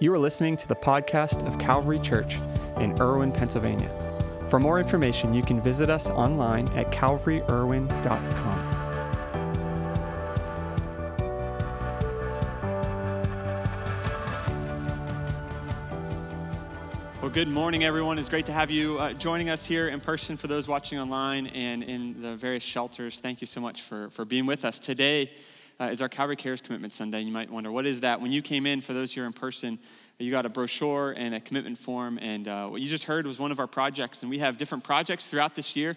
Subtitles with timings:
[0.00, 2.38] You are listening to the podcast of Calvary Church
[2.80, 3.88] in Irwin, Pennsylvania.
[4.48, 8.70] For more information, you can visit us online at calvaryirwin.com.
[17.22, 18.18] Well, good morning, everyone.
[18.18, 21.46] It's great to have you uh, joining us here in person for those watching online
[21.46, 23.20] and in the various shelters.
[23.20, 24.80] Thank you so much for, for being with us.
[24.80, 25.30] Today
[25.80, 27.20] uh, is our Calvary Cares Commitment Sunday.
[27.20, 28.20] You might wonder, what is that?
[28.20, 29.78] When you came in, for those here in person,
[30.18, 32.18] you got a brochure and a commitment form.
[32.22, 34.22] And uh, what you just heard was one of our projects.
[34.22, 35.94] And we have different projects throughout this year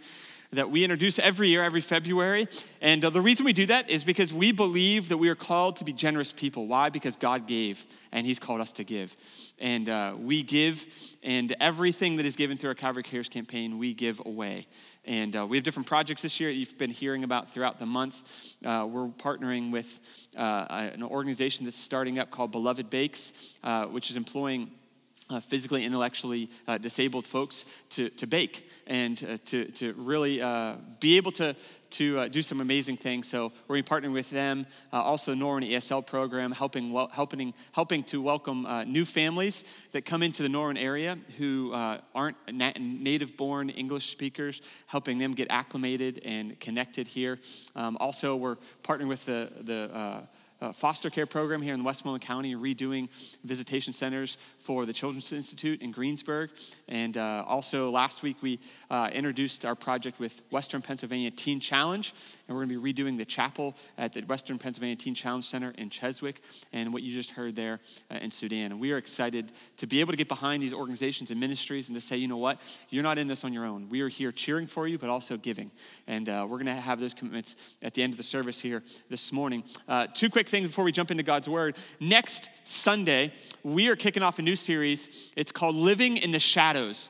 [0.52, 2.48] that we introduce every year, every February.
[2.82, 5.76] And uh, the reason we do that is because we believe that we are called
[5.78, 6.68] to be generous people.
[6.68, 6.90] Why?
[6.90, 9.16] Because God gave, and He's called us to give.
[9.60, 10.86] And uh, we give,
[11.24, 14.68] and everything that is given through our Calvary Cares campaign, we give away.
[15.04, 18.22] And uh, we have different projects this year you've been hearing about throughout the month.
[18.64, 20.00] Uh, we're partnering with
[20.36, 23.34] uh, an organization that's starting up called Beloved Bakes,
[23.64, 24.72] uh, which is employing
[25.30, 30.76] uh, physically, intellectually uh, disabled folks to, to bake and uh, to, to really uh,
[31.00, 31.56] be able to,
[31.90, 33.28] to uh, do some amazing things.
[33.28, 34.66] So we're partnering with them.
[34.94, 40.24] Uh, also, Norwin ESL program, helping, wel- helping, helping to welcome new families that come
[40.24, 46.60] into the Norwin area who aren't na- native-born English speakers, helping them get acclimated and
[46.60, 47.40] connected here.
[47.76, 50.28] Um, also, we're partnering with the, the
[50.74, 53.10] foster care program here in Westmoreland County, redoing
[53.44, 56.50] visitation centers for the Children's Institute in Greensburg.
[56.88, 62.14] And uh, also last week we uh, introduced our project with Western Pennsylvania Teen Challenge,
[62.48, 65.74] and we're going to be redoing the chapel at the Western Pennsylvania Teen Challenge Center
[65.78, 66.42] in Cheswick,
[66.74, 68.72] and what you just heard there uh, in Sudan.
[68.72, 71.96] And we are excited to be able to get behind these organizations and ministries and
[71.96, 73.90] to say, you know what, you're not in this on your own.
[73.90, 75.72] We are here cheering for you, but also giving.
[76.08, 78.84] And uh, we're going to have those commitments at the end of the service here
[79.10, 79.64] this morning.
[79.88, 81.76] Uh, two quick quick things before we jump into God's Word.
[82.00, 85.10] Next Sunday, we are kicking off a new series.
[85.36, 87.10] It's called Living in the Shadows.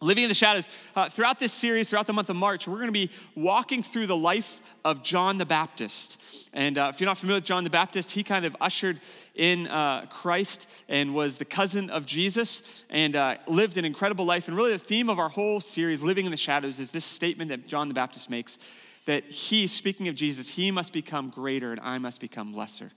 [0.00, 0.66] Living in the Shadows.
[0.96, 4.08] Uh, throughout this series, throughout the month of March, we're going to be walking through
[4.08, 6.20] the life of John the Baptist.
[6.52, 9.00] And uh, if you're not familiar with John the Baptist, he kind of ushered
[9.36, 14.48] in uh, Christ and was the cousin of Jesus and uh, lived an incredible life.
[14.48, 17.50] And really, the theme of our whole series, Living in the Shadows, is this statement
[17.50, 18.58] that John the Baptist makes
[19.06, 22.92] that he, speaking of Jesus, he must become greater and I must become lesser.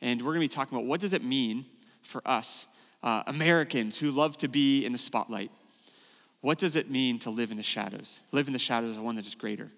[0.00, 1.64] And we're going to be talking about what does it mean
[2.02, 2.66] for us,
[3.02, 5.50] uh, Americans who love to be in the spotlight?
[6.40, 8.20] What does it mean to live in the shadows?
[8.30, 9.70] Live in the shadows of one that is greater,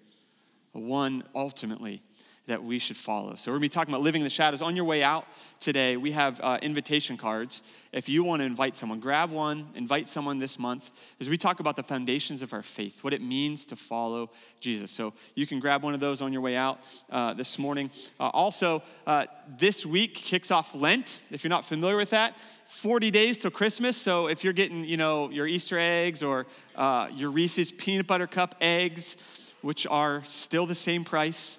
[0.73, 2.01] one ultimately
[2.49, 3.35] that we should follow.
[3.35, 4.61] So, we're gonna be talking about living in the shadows.
[4.61, 5.25] On your way out
[5.59, 7.61] today, we have uh, invitation cards.
[7.91, 10.89] If you wanna invite someone, grab one, invite someone this month
[11.21, 14.89] as we talk about the foundations of our faith, what it means to follow Jesus.
[14.89, 16.79] So, you can grab one of those on your way out
[17.11, 17.91] uh, this morning.
[18.19, 19.27] Uh, also, uh,
[19.59, 21.21] this week kicks off Lent.
[21.29, 22.35] If you're not familiar with that,
[22.65, 23.95] 40 days till Christmas.
[23.95, 28.27] So, if you're getting, you know, your Easter eggs or uh, your Reese's peanut butter
[28.27, 29.17] cup eggs,
[29.61, 31.58] which are still the same price,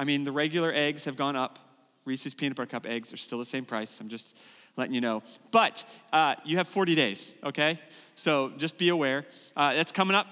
[0.00, 1.58] I mean, the regular eggs have gone up.
[2.06, 4.00] Reese's peanut butter cup eggs are still the same price.
[4.00, 4.34] I'm just
[4.78, 5.22] letting you know.
[5.50, 7.78] But uh, you have 40 days, okay?
[8.16, 9.26] So just be aware.
[9.54, 10.26] Uh, that's coming up.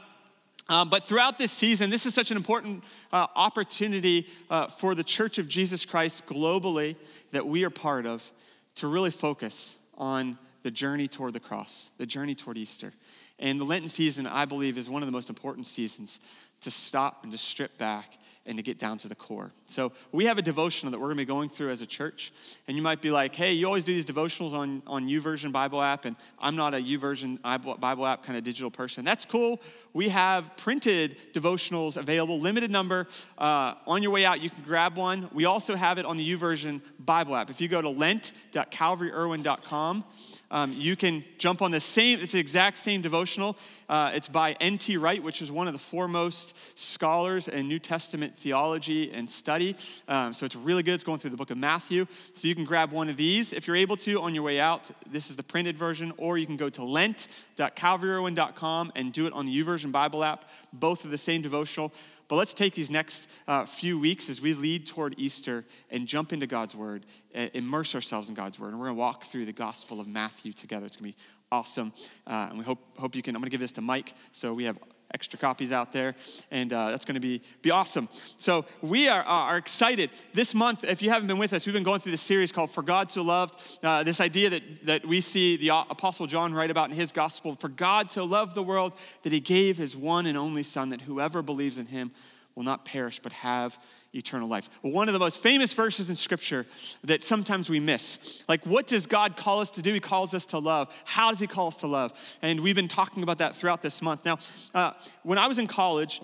[0.70, 5.04] Um, but throughout this season, this is such an important uh, opportunity uh, for the
[5.04, 6.96] Church of Jesus Christ globally
[7.32, 8.32] that we are part of
[8.76, 12.94] to really focus on the journey toward the cross, the journey toward Easter.
[13.38, 16.20] And the Lenten season, I believe, is one of the most important seasons
[16.62, 18.16] to stop and to strip back
[18.48, 19.52] and to get down to the core.
[19.66, 22.32] So we have a devotional that we're going to be going through as a church.
[22.66, 25.82] And you might be like, hey, you always do these devotionals on, on YouVersion Bible
[25.82, 27.42] app, and I'm not a YouVersion
[27.78, 29.04] Bible app kind of digital person.
[29.04, 29.60] That's cool.
[29.92, 33.06] We have printed devotionals available, limited number.
[33.36, 35.28] Uh, on your way out, you can grab one.
[35.32, 37.50] We also have it on the YouVersion Bible app.
[37.50, 40.04] If you go to lent.calvaryirwin.com,
[40.50, 43.56] um, you can jump on the same, it's the exact same devotional.
[43.88, 44.96] Uh, it's by N.T.
[44.96, 49.76] Wright, which is one of the foremost scholars in New Testament theology and study.
[50.08, 50.94] Um, so it's really good.
[50.94, 52.06] It's going through the book of Matthew.
[52.32, 54.90] So you can grab one of these if you're able to on your way out.
[55.10, 59.46] This is the printed version, or you can go to lent.calvaryirwin.com and do it on
[59.46, 60.44] the YouVersion Bible app.
[60.72, 61.92] Both are the same devotional.
[62.28, 66.32] But let's take these next uh, few weeks as we lead toward Easter and jump
[66.32, 68.68] into God's Word, uh, immerse ourselves in God's Word.
[68.68, 70.84] And we're going to walk through the Gospel of Matthew together.
[70.84, 71.92] It's going to be awesome.
[72.26, 73.34] Uh, and we hope, hope you can.
[73.34, 74.78] I'm going to give this to Mike so we have
[75.14, 76.14] extra copies out there,
[76.50, 78.08] and uh, that's going to be, be awesome.
[78.38, 80.10] So we are, are excited.
[80.34, 82.70] This month, if you haven't been with us, we've been going through this series called
[82.70, 86.70] For God So Loved, uh, this idea that, that we see the Apostle John write
[86.70, 90.26] about in his gospel, For God so loved the world that he gave his one
[90.26, 92.10] and only Son, that whoever believes in him
[92.54, 93.78] will not perish but have
[94.14, 94.70] eternal life.
[94.82, 96.66] One of the most famous verses in Scripture
[97.04, 98.18] that sometimes we miss.
[98.48, 99.92] Like, what does God call us to do?
[99.92, 100.92] He calls us to love.
[101.04, 102.12] How does He call us to love?
[102.42, 104.24] And we've been talking about that throughout this month.
[104.24, 104.38] Now,
[104.74, 106.22] uh, when I was in college,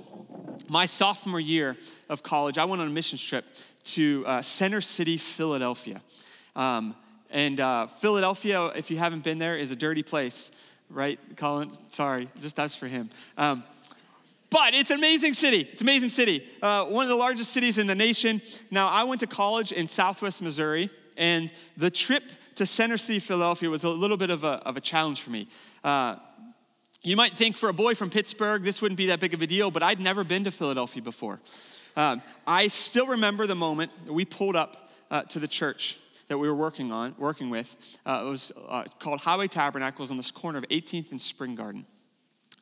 [0.68, 1.76] my sophomore year
[2.08, 3.44] of college, I went on a mission trip
[3.84, 6.00] to uh, Center City, Philadelphia.
[6.56, 6.94] Um,
[7.30, 10.50] and uh, Philadelphia, if you haven't been there, is a dirty place,
[10.88, 11.70] right, Colin?
[11.90, 13.10] Sorry, just that's for him.
[13.36, 13.64] Um,
[14.54, 15.68] but it's an amazing city.
[15.72, 16.46] It's an amazing city.
[16.62, 18.40] Uh, one of the largest cities in the nation.
[18.70, 22.22] Now, I went to college in southwest Missouri, and the trip
[22.54, 25.48] to Center City, Philadelphia was a little bit of a, of a challenge for me.
[25.82, 26.16] Uh,
[27.02, 29.46] you might think for a boy from Pittsburgh, this wouldn't be that big of a
[29.48, 31.40] deal, but I'd never been to Philadelphia before.
[31.96, 35.98] Um, I still remember the moment we pulled up uh, to the church
[36.28, 37.76] that we were working on, working with.
[38.06, 41.86] Uh, it was uh, called Highway Tabernacles on this corner of 18th and Spring Garden.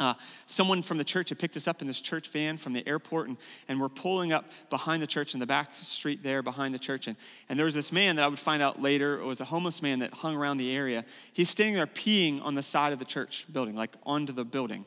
[0.03, 0.15] Uh,
[0.47, 3.29] someone from the church had picked us up in this church van from the airport,
[3.29, 3.37] and,
[3.69, 7.07] and we're pulling up behind the church in the back street there behind the church.
[7.07, 7.17] And,
[7.49, 9.81] and there was this man that I would find out later it was a homeless
[9.81, 11.05] man that hung around the area.
[11.33, 14.85] He's standing there peeing on the side of the church building, like onto the building.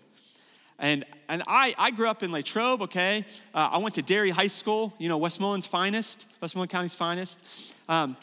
[0.79, 3.25] And, and I, I grew up in Latrobe, okay?
[3.53, 7.41] Uh, I went to Derry High School, you know, Westmoreland's finest, Westmoreland County's finest.
[7.87, 8.17] Um,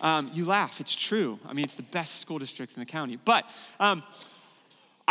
[0.00, 1.38] um, you laugh, it's true.
[1.46, 3.16] I mean, it's the best school district in the county.
[3.24, 3.48] But
[3.78, 4.02] um,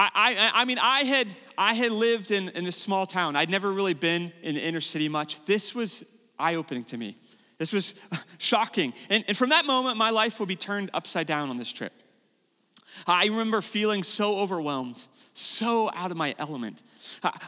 [0.01, 3.35] I, I, I mean, I had, I had lived in, in a small town.
[3.35, 5.43] I'd never really been in the inner city much.
[5.45, 6.03] This was
[6.39, 7.17] eye opening to me.
[7.59, 7.93] This was
[8.39, 8.93] shocking.
[9.09, 11.93] And, and from that moment, my life would be turned upside down on this trip.
[13.05, 14.99] I remember feeling so overwhelmed,
[15.35, 16.81] so out of my element.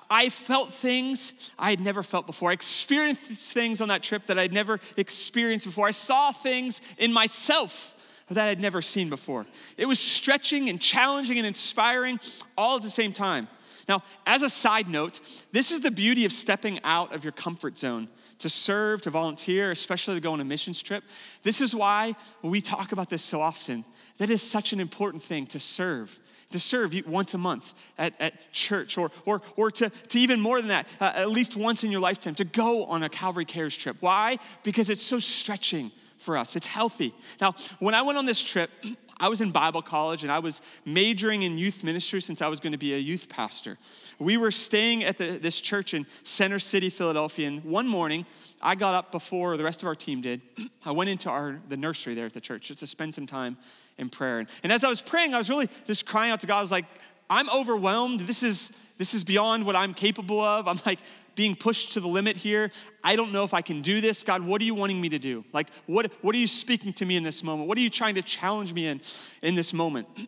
[0.10, 2.52] I felt things I had never felt before.
[2.52, 5.88] I experienced things on that trip that I'd never experienced before.
[5.88, 7.96] I saw things in myself
[8.30, 9.46] that I'd never seen before.
[9.78, 12.20] It was stretching and challenging and inspiring
[12.58, 13.48] all at the same time.
[13.88, 15.20] Now, as a side note,
[15.52, 18.08] this is the beauty of stepping out of your comfort zone
[18.40, 21.04] to serve, to volunteer, especially to go on a missions trip.
[21.44, 23.86] This is why we talk about this so often.
[24.18, 26.20] That is such an important thing to serve.
[26.52, 30.60] To serve once a month at, at church, or, or, or to, to even more
[30.60, 33.76] than that, uh, at least once in your lifetime, to go on a Calvary Cares
[33.76, 33.98] trip.
[34.02, 34.38] Why?
[34.62, 35.92] Because it's so stretching
[36.24, 36.56] for us.
[36.56, 37.14] It's healthy.
[37.40, 38.70] Now, when I went on this trip,
[39.20, 42.60] I was in Bible college and I was majoring in youth ministry since I was
[42.60, 43.78] going to be a youth pastor.
[44.20, 48.26] We were staying at the, this church in Center City, Philadelphia, and one morning
[48.62, 50.42] I got up before the rest of our team did.
[50.86, 53.58] I went into our, the nursery there at the church just to spend some time
[53.98, 54.40] in prayer.
[54.40, 56.60] And, and as I was praying, I was really just crying out to God.
[56.60, 56.86] I was like,
[57.30, 58.22] I'm overwhelmed.
[58.22, 60.68] This is, this is beyond what I'm capable of.
[60.68, 61.00] I'm like,
[61.36, 62.72] being pushed to the limit here.
[63.04, 64.24] I don't know if I can do this.
[64.24, 65.44] God, what are you wanting me to do?
[65.54, 67.68] Like, what, what are you speaking to me in this moment?
[67.68, 69.02] What are you trying to challenge me in
[69.42, 70.08] in this moment?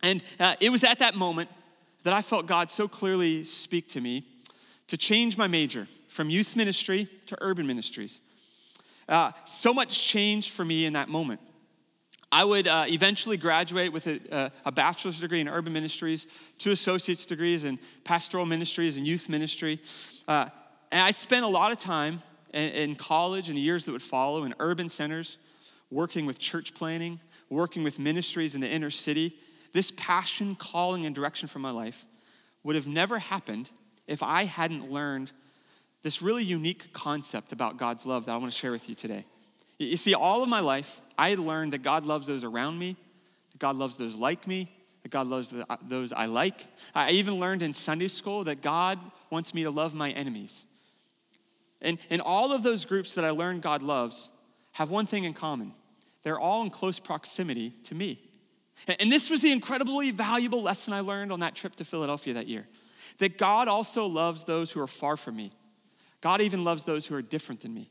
[0.00, 1.50] And uh, it was at that moment
[2.04, 4.24] that I felt God so clearly speak to me
[4.86, 8.20] to change my major from youth ministry to urban ministries.
[9.08, 11.40] Uh, so much changed for me in that moment.
[12.30, 16.26] I would uh, eventually graduate with a, a, bachelor's degree in urban ministries,
[16.58, 19.80] two associate's degrees in pastoral ministries and youth ministry.
[20.28, 20.50] Uh,
[20.92, 22.22] and I spent a lot of time
[22.52, 25.38] in, in college and the years that would follow in urban centers,
[25.90, 29.36] working with church planning, working with ministries in the inner city.
[29.72, 32.04] This passion, calling, and direction for my life
[32.62, 33.70] would have never happened
[34.06, 35.32] if I hadn't learned
[36.02, 39.24] this really unique concept about God's love that I want to share with you today.
[39.78, 42.96] You see, all of my life, I learned that God loves those around me,
[43.52, 44.70] that God loves those like me,
[45.02, 46.66] that God loves those I like.
[46.94, 48.98] I even learned in Sunday school that God
[49.30, 50.66] wants me to love my enemies.
[51.80, 54.28] And, and all of those groups that I learned God loves
[54.72, 55.74] have one thing in common
[56.24, 58.20] they're all in close proximity to me.
[59.00, 62.48] And this was the incredibly valuable lesson I learned on that trip to Philadelphia that
[62.48, 62.66] year
[63.18, 65.52] that God also loves those who are far from me.
[66.20, 67.90] God even loves those who are different than me.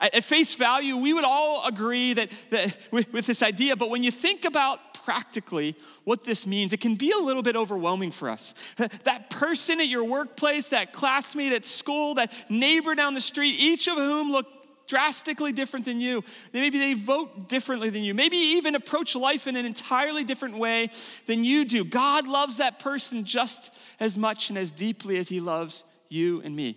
[0.00, 4.02] At face value, we would all agree that, that with, with, this idea, but when
[4.02, 8.28] you think about practically what this means, it can be a little bit overwhelming for
[8.28, 8.54] us.
[9.04, 13.88] That person at your workplace, that classmate at school, that neighbor down the street, each
[13.88, 14.46] of whom look
[14.86, 16.22] drastically different than you.
[16.52, 18.14] Maybe they vote differently than you.
[18.14, 20.90] Maybe even approach life in an entirely different way
[21.26, 21.84] than you do.
[21.84, 26.54] God loves that person just as much and as deeply as he loves you and
[26.54, 26.76] me.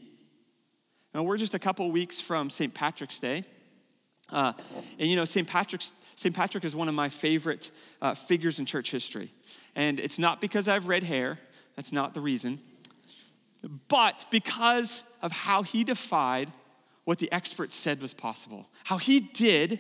[1.14, 2.74] Now, we're just a couple weeks from St.
[2.74, 3.44] Patrick's Day.
[4.30, 4.54] Uh,
[4.98, 5.48] and you know, St.
[5.48, 6.34] Patrick's, St.
[6.34, 9.34] Patrick is one of my favorite uh, figures in church history.
[9.76, 11.40] And it's not because I have red hair,
[11.76, 12.60] that's not the reason,
[13.88, 16.52] but because of how he defied
[17.04, 18.70] what the experts said was possible.
[18.86, 19.80] How he did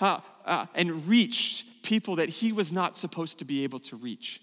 [0.00, 4.40] uh, uh and reached people that he was not supposed to be able to reach.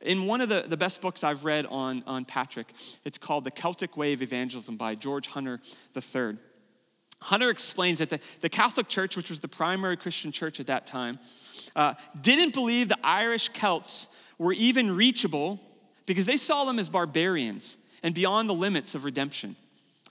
[0.00, 2.72] In one of the, the best books I've read on, on Patrick,
[3.04, 5.60] it's called The Celtic Way of Evangelism by George Hunter
[5.94, 6.38] III.
[7.20, 10.86] Hunter explains that the, the Catholic Church, which was the primary Christian church at that
[10.86, 11.18] time,
[11.74, 14.06] uh, didn't believe the Irish Celts
[14.38, 15.58] were even reachable
[16.06, 19.56] because they saw them as barbarians and beyond the limits of redemption.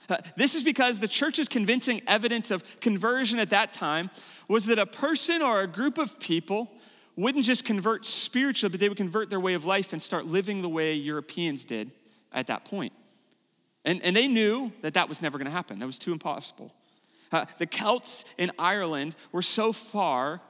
[0.08, 4.10] Uh, this is because the church's convincing evidence of conversion at that time
[4.46, 6.70] was that a person or a group of people
[7.16, 10.62] wouldn't just convert spiritually, but they would convert their way of life and start living
[10.62, 11.90] the way Europeans did
[12.32, 12.92] at that point.
[13.84, 16.72] And, and they knew that that was never going to happen, that was too impossible.
[17.30, 20.40] Uh, the Celts in Ireland were so far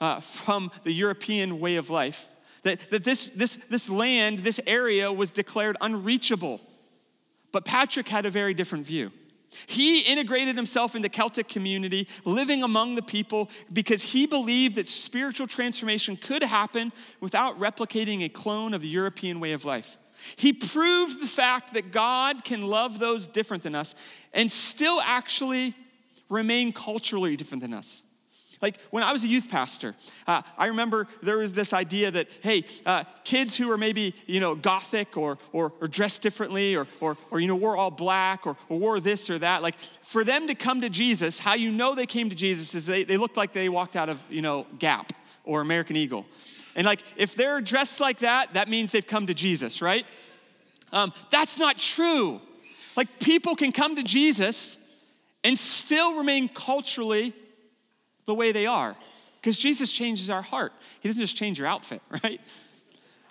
[0.00, 2.28] uh, from the European way of life
[2.62, 6.60] that, that this, this, this land, this area was declared unreachable.
[7.52, 9.10] But Patrick had a very different view.
[9.66, 14.86] He integrated himself in the Celtic community, living among the people, because he believed that
[14.86, 19.96] spiritual transformation could happen without replicating a clone of the European way of life.
[20.36, 23.94] He proved the fact that God can love those different than us
[24.34, 25.74] and still actually
[26.28, 28.02] remain culturally different than us.
[28.60, 29.94] Like when I was a youth pastor,
[30.26, 34.40] uh, I remember there was this idea that, hey, uh, kids who are maybe, you
[34.40, 38.46] know, gothic or, or, or dressed differently or, or, or, you know, wore all black
[38.46, 41.70] or, or wore this or that, like for them to come to Jesus, how you
[41.70, 44.42] know they came to Jesus is they, they looked like they walked out of, you
[44.42, 45.12] know, Gap
[45.44, 46.26] or American Eagle.
[46.74, 50.04] And like if they're dressed like that, that means they've come to Jesus, right?
[50.92, 52.40] Um, that's not true.
[52.96, 54.77] Like people can come to Jesus
[55.48, 57.32] and still remain culturally
[58.26, 58.94] the way they are.
[59.40, 60.74] Because Jesus changes our heart.
[61.00, 62.38] He doesn't just change your outfit, right?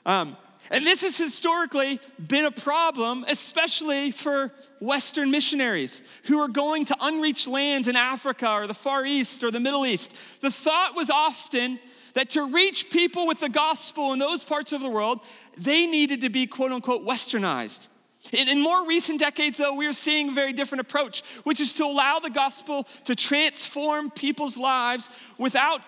[0.03, 0.35] Um,
[0.71, 6.97] and this has historically been a problem, especially for Western missionaries who are going to
[7.01, 10.11] unreached lands in Africa or the Far East or the Middle East.
[10.41, 11.79] The thought was often
[12.15, 15.19] that to reach people with the gospel in those parts of the world,
[15.55, 17.89] they needed to be quote unquote westernized.
[18.31, 21.85] In, in, more recent decades, though, we're seeing a very different approach, which is to
[21.85, 25.81] allow the gospel to transform people's lives without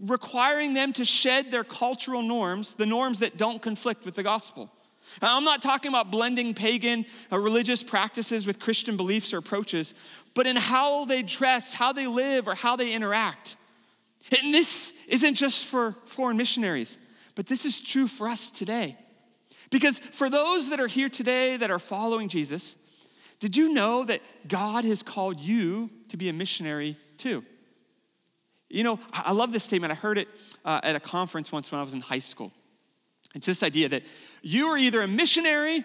[0.00, 4.70] requiring them to shed their cultural norms, the norms that don't conflict with the gospel.
[5.20, 9.94] Now, I'm not talking about blending pagan or religious practices with Christian beliefs or approaches,
[10.34, 13.56] but in how they dress, how they live, or how they interact.
[14.40, 16.96] And this isn't just for foreign missionaries,
[17.34, 18.96] but this is true for us today.
[19.74, 22.76] Because for those that are here today that are following Jesus,
[23.40, 27.44] did you know that God has called you to be a missionary too?
[28.70, 29.90] You know, I love this statement.
[29.90, 30.28] I heard it
[30.64, 32.52] uh, at a conference once when I was in high school.
[33.34, 34.04] It's this idea that
[34.42, 35.84] you are either a missionary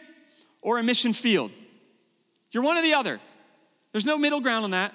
[0.62, 1.50] or a mission field.
[2.52, 3.20] You're one or the other.
[3.92, 4.94] There's no middle ground on that.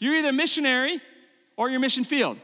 [0.00, 1.00] You're either a missionary
[1.56, 2.38] or your mission field.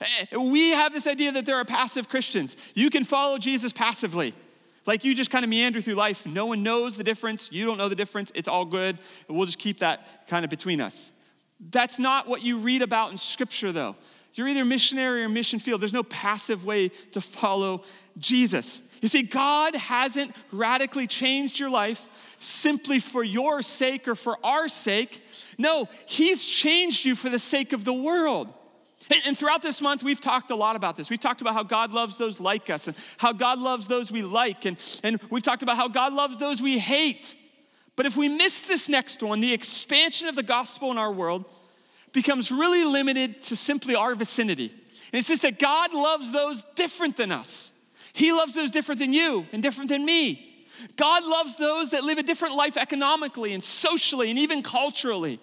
[0.00, 2.56] Eh, we have this idea that there are passive Christians.
[2.74, 4.32] You can follow Jesus passively.
[4.86, 6.26] Like you just kind of meander through life.
[6.26, 7.50] No one knows the difference.
[7.50, 8.30] You don't know the difference.
[8.34, 8.98] It's all good.
[9.28, 11.10] We'll just keep that kind of between us.
[11.70, 13.96] That's not what you read about in Scripture, though.
[14.34, 15.80] You're either missionary or mission field.
[15.80, 17.84] There's no passive way to follow
[18.18, 18.82] Jesus.
[19.00, 24.68] You see, God hasn't radically changed your life simply for your sake or for our
[24.68, 25.22] sake.
[25.56, 28.52] No, He's changed you for the sake of the world.
[29.26, 31.10] And throughout this month, we've talked a lot about this.
[31.10, 34.22] We've talked about how God loves those like us and how God loves those we
[34.22, 34.64] like.
[34.64, 37.36] And, and we've talked about how God loves those we hate.
[37.96, 41.44] But if we miss this next one, the expansion of the gospel in our world
[42.12, 44.70] becomes really limited to simply our vicinity.
[45.12, 47.72] And it's just that God loves those different than us.
[48.14, 50.66] He loves those different than you and different than me.
[50.96, 55.40] God loves those that live a different life economically and socially and even culturally.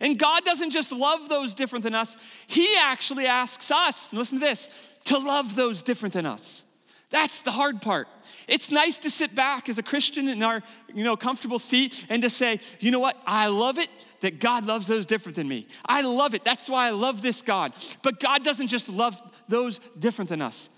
[0.00, 2.16] And God doesn't just love those different than us,
[2.46, 4.68] He actually asks us, listen to this,
[5.04, 6.64] to love those different than us.
[7.10, 8.06] That's the hard part.
[8.46, 12.20] It's nice to sit back as a Christian in our, you know, comfortable seat and
[12.22, 13.16] to say, you know what?
[13.26, 13.88] I love it
[14.20, 15.66] that God loves those different than me.
[15.86, 16.44] I love it.
[16.44, 17.72] That's why I love this God.
[18.02, 20.68] But God doesn't just love those different than us.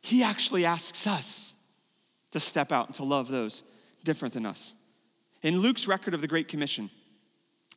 [0.00, 1.54] He actually asks us
[2.32, 3.62] to step out and to love those
[4.04, 4.74] different than us.
[5.42, 6.90] In Luke's record of the Great Commission,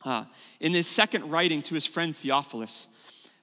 [0.04, 0.24] uh,
[0.60, 2.88] in his second writing to his friend Theophilus,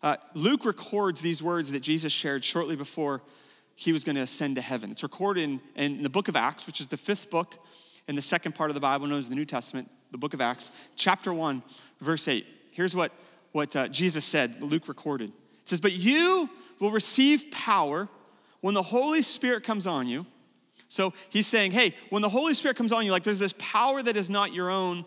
[0.01, 3.21] uh, Luke records these words that Jesus shared shortly before
[3.75, 4.91] he was going to ascend to heaven.
[4.91, 7.55] It's recorded in, in the book of Acts, which is the fifth book
[8.07, 10.41] in the second part of the Bible, known as the New Testament, the book of
[10.41, 11.61] Acts, chapter 1,
[11.99, 12.45] verse 8.
[12.71, 13.11] Here's what,
[13.51, 15.29] what uh, Jesus said, Luke recorded.
[15.29, 16.49] It says, But you
[16.79, 18.09] will receive power
[18.61, 20.25] when the Holy Spirit comes on you.
[20.89, 24.01] So he's saying, hey, when the Holy Spirit comes on you, like there's this power
[24.01, 25.05] that is not your own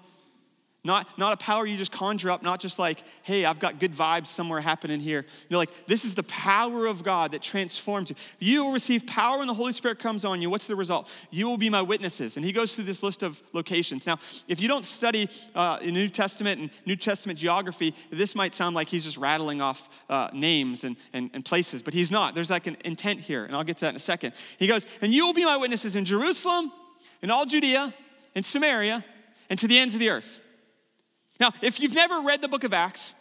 [0.85, 3.93] Not, not a power you just conjure up, not just like, hey, I've got good
[3.93, 5.25] vibes somewhere happening here.
[5.49, 8.17] You're like, this is the power of God that transforms you.
[8.41, 10.51] You will receive power when the Holy Spirit comes on you.
[10.51, 11.09] What's the result?
[11.31, 12.37] You will be my witnesses.
[12.37, 14.09] And he goes through this list of locations.
[14.09, 18.75] Now, if you don't study uh, New Testament and New Testament geography, this might sound
[18.75, 22.35] like he's just rattling off uh, names and, and, and places, but he's not.
[22.35, 24.33] There's like an intent here, and I'll get to that in a second.
[24.59, 26.73] He goes, and you will be my witnesses in Jerusalem,
[27.23, 27.95] in all Judea,
[28.35, 29.05] in Samaria,
[29.49, 30.41] and to the ends of the earth.
[31.43, 33.17] Now, if you've never read the book of Acts,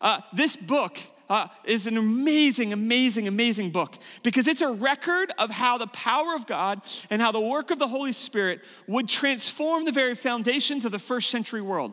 [0.00, 5.50] uh, this book uh, is an amazing, amazing, amazing book because it's a record of
[5.50, 6.80] how the power of God
[7.10, 11.00] and how the work of the Holy Spirit would transform the very foundations of the
[11.00, 11.92] first century world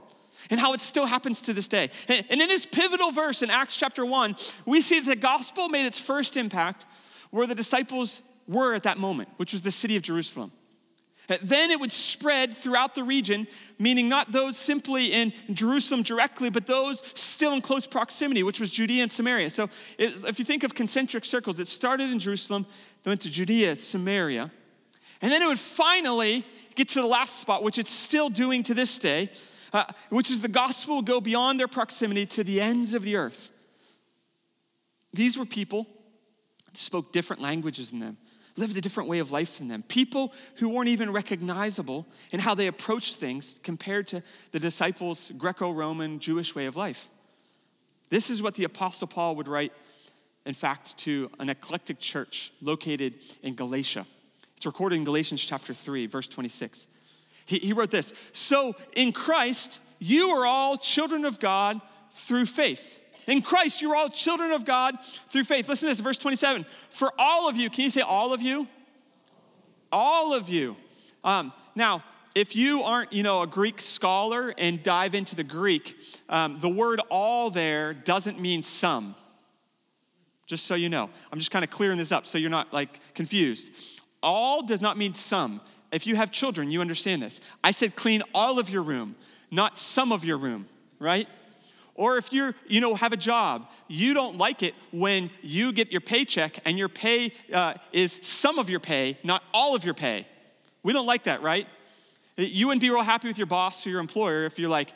[0.51, 1.89] and how it still happens to this day.
[2.07, 4.35] And in this pivotal verse in Acts chapter 1,
[4.67, 6.85] we see that the gospel made its first impact
[7.31, 10.51] where the disciples were at that moment, which was the city of Jerusalem.
[11.27, 13.47] Then it would spread throughout the region,
[13.79, 18.69] meaning not those simply in Jerusalem directly, but those still in close proximity, which was
[18.69, 19.49] Judea and Samaria.
[19.49, 22.65] So it, if you think of concentric circles, it started in Jerusalem,
[23.03, 24.51] then went to Judea, Samaria,
[25.21, 28.73] and then it would finally get to the last spot, which it's still doing to
[28.73, 29.29] this day,
[29.71, 33.51] uh, which is the gospel go beyond their proximity to the ends of the earth.
[35.13, 35.87] These were people
[36.73, 38.17] spoke different languages than them
[38.55, 39.83] lived a different way of life than them.
[39.83, 45.71] People who weren't even recognizable in how they approached things compared to the disciples' Greco
[45.71, 47.09] Roman Jewish way of life.
[48.09, 49.73] This is what the Apostle Paul would write,
[50.45, 54.05] in fact, to an eclectic church located in Galatia.
[54.55, 56.87] It's recorded in Galatians chapter 3, verse 26.
[57.45, 61.81] He, he wrote this So in Christ, you are all children of God
[62.11, 62.99] through faith.
[63.27, 64.95] In Christ, you're all children of God
[65.29, 65.69] through faith.
[65.69, 66.65] Listen to this, verse 27.
[66.89, 68.67] For all of you, can you say all of you?
[69.91, 70.75] All of you.
[71.23, 72.03] Um, now,
[72.35, 75.95] if you aren't, you know, a Greek scholar and dive into the Greek,
[76.29, 79.15] um, the word all there doesn't mean some.
[80.45, 81.09] Just so you know.
[81.31, 83.71] I'm just kind of clearing this up so you're not like confused.
[84.21, 85.61] All does not mean some.
[85.91, 87.39] If you have children, you understand this.
[87.63, 89.15] I said clean all of your room,
[89.51, 90.67] not some of your room,
[90.99, 91.27] right?
[91.95, 95.91] Or if you're, you know, have a job, you don't like it when you get
[95.91, 99.93] your paycheck and your pay uh, is some of your pay, not all of your
[99.93, 100.25] pay.
[100.81, 101.67] We don't like that, right?
[102.35, 104.91] You wouldn't be real happy with your boss or your employer if you're like,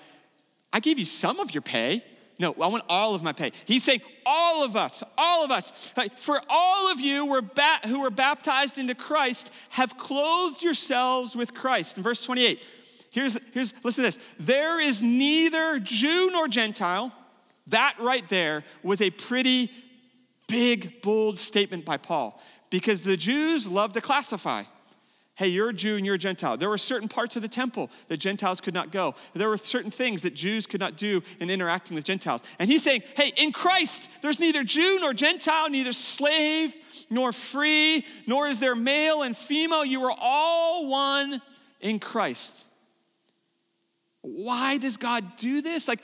[0.74, 2.04] I gave you some of your pay.
[2.40, 3.52] No, I want all of my pay.
[3.66, 5.72] He's saying, all of us, all of us.
[6.18, 11.98] For all of you who were baptized into Christ have clothed yourselves with Christ.
[11.98, 12.62] In verse 28,
[13.10, 14.20] Here's, here's listen to this.
[14.40, 17.14] There is neither Jew nor Gentile.
[17.68, 19.72] That right there was a pretty
[20.48, 24.64] big, bold statement by Paul because the Jews love to classify.
[25.36, 26.58] Hey, you're a Jew and you're a Gentile.
[26.58, 29.14] There were certain parts of the temple that Gentiles could not go.
[29.36, 32.42] There were certain things that Jews could not do in interacting with Gentiles.
[32.58, 36.76] And he's saying, hey, in Christ, there's neither Jew nor Gentile, neither slave
[37.12, 39.86] nor free, nor is there male and female.
[39.86, 41.40] You are all one
[41.82, 42.66] in Christ.
[44.36, 45.88] Why does God do this?
[45.88, 46.02] Like,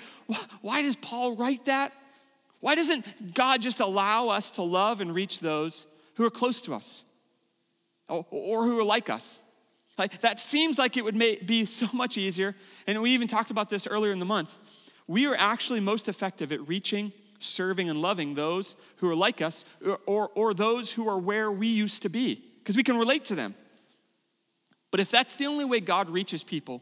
[0.62, 1.94] why does Paul write that?
[2.62, 6.74] Why doesn't God just allow us to love and reach those who are close to
[6.74, 7.04] us
[8.08, 9.42] oh, or, who are like us?
[9.98, 12.56] Like, that seems like it would be so much easier.
[12.88, 14.56] And we even talked about this earlier in the month.
[15.08, 19.66] We are actually most effective at reaching, serving, and loving those who are like us
[19.86, 23.26] or, or, or those who are where we used to be because we can relate
[23.26, 23.56] to them.
[24.90, 26.82] But if that's the only way God reaches people,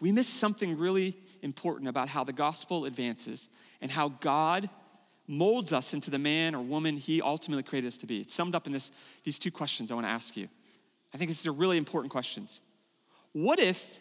[0.00, 3.48] we miss something really important about how the gospel advances
[3.80, 4.68] and how God
[5.26, 8.20] molds us into the man or woman he ultimately created us to be.
[8.20, 8.92] It's summed up in this,
[9.24, 10.48] these two questions I want to ask you.
[11.12, 12.60] I think these are really important questions.
[13.32, 13.98] What if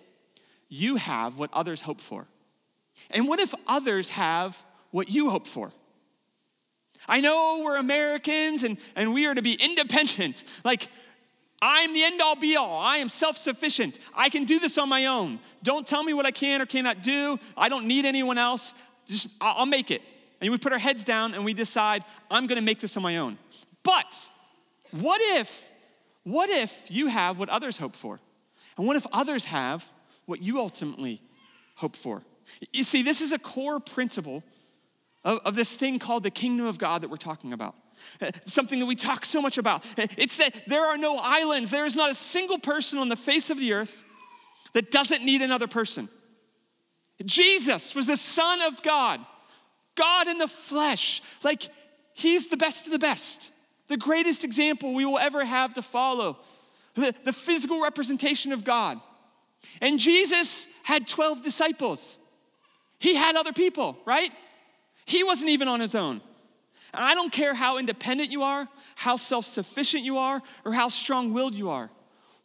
[0.69, 2.27] you have what others hope for?
[3.10, 5.71] And what if others have what you hope for?
[7.08, 10.43] I know we're Americans and, and we are to be independent.
[10.63, 10.89] Like,
[11.67, 12.78] I'm the end all be all.
[12.78, 13.97] I am self sufficient.
[14.13, 15.39] I can do this on my own.
[15.63, 17.39] Don't tell me what I can or cannot do.
[17.58, 18.75] I don't need anyone else.
[19.08, 20.04] Just, I'll make it.
[20.39, 23.01] And we put our heads down and we decide, I'm going to make this on
[23.01, 23.39] my own.
[23.82, 24.30] But
[24.91, 25.71] what if,
[26.23, 28.19] what if you have what others hope for?
[28.78, 29.91] And what if others have
[30.28, 31.19] what you ultimately
[31.78, 32.21] hope for?
[32.71, 34.43] You see, this is a core principle
[35.23, 37.73] of, of this thing called the kingdom of God that we're talking about.
[38.46, 39.84] Something that we talk so much about.
[39.98, 41.70] It's that there are no islands.
[41.70, 44.04] There is not a single person on the face of the earth
[44.74, 46.10] that doesn't need another person.
[47.24, 49.22] Jesus was the Son of God,
[49.96, 51.22] God in the flesh.
[51.44, 51.70] Like,
[52.13, 53.52] He's the best of the best,
[53.88, 56.38] the greatest example we will ever have to follow,
[56.96, 59.00] the, the physical representation of God.
[59.82, 62.18] And Jesus had 12 disciples.
[63.00, 64.32] He had other people, right?
[65.06, 66.22] He wasn't even on his own.
[66.95, 70.88] And I don't care how independent you are, how self sufficient you are, or how
[70.88, 71.89] strong willed you are.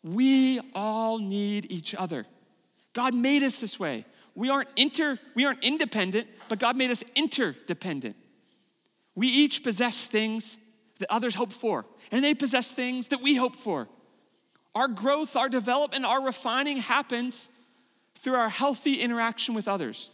[0.02, 2.26] We all need each other.
[2.92, 4.04] God made us this way.
[4.34, 8.16] We aren't inter, we aren't independent, but God made us interdependent.
[9.14, 10.56] We each possess things
[10.98, 13.88] that others hope for, and they possess things that we hope for.
[14.74, 17.50] Our growth, our development, our refining happens
[18.16, 20.10] through our healthy interaction with others.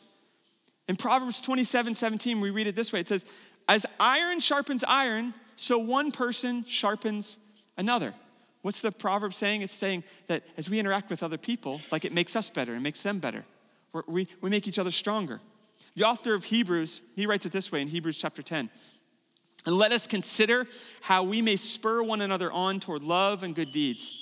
[0.88, 3.24] In Proverbs 27 17, we read it this way it says,
[3.68, 7.38] As iron sharpens iron, so one person sharpens
[7.76, 8.14] another.
[8.62, 9.62] What's the proverb saying?
[9.62, 12.80] It's saying that as we interact with other people, like it makes us better, it
[12.80, 13.44] makes them better.
[13.92, 15.40] We're, we we make each other stronger.
[15.94, 18.68] The author of Hebrews, he writes it this way in Hebrews chapter 10.
[19.64, 20.66] And let us consider
[21.00, 24.12] how we may spur one another on toward love and good deeds,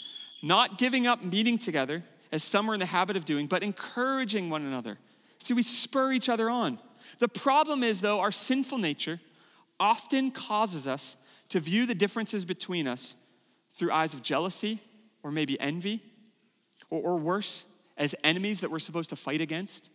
[0.43, 4.51] not giving up meeting together, as some are in the habit of doing, but encouraging
[4.51, 4.99] one another.
[5.39, 6.79] See, we spur each other on.
[7.19, 9.21] The problem is, though, our sinful nature
[9.81, 11.17] often causes us
[11.49, 13.17] to view the differences between us
[13.73, 14.81] through eyes of jealousy
[15.23, 16.03] or maybe envy,
[16.91, 17.65] or, or worse,
[17.97, 19.91] as enemies that we're supposed to fight against.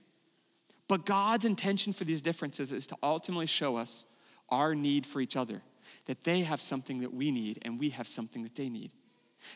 [0.88, 4.06] But God's intention for these differences is to ultimately show us
[4.50, 5.62] our need for each other,
[6.06, 8.92] that they have something that we need and we have something that they need.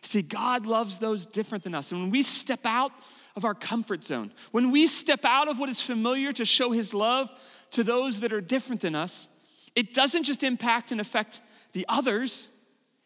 [0.02, 1.92] See, God loves those different than us.
[1.92, 2.92] And when we step out
[3.36, 6.94] of our comfort zone, when we step out of what is familiar to show His
[6.94, 7.34] love
[7.72, 9.28] to those that are different than us,
[9.76, 11.42] it doesn't just impact and affect
[11.74, 12.50] the others,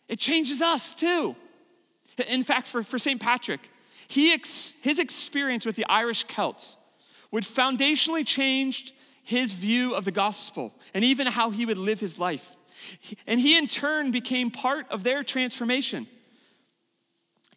[0.08, 1.36] it changes us too.
[2.28, 3.22] In fact, for, for St.
[3.22, 3.70] Patrick,
[4.08, 6.78] he ex, his experience with the Irish Celts
[7.32, 12.18] would foundationally change his view of the gospel and even how he would live his
[12.18, 12.56] life.
[13.26, 16.08] And he, in turn, became part of their transformation.